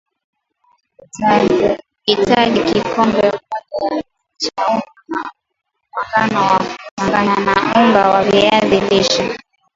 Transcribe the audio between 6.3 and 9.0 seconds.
wa kuchanganya na unga wa vizi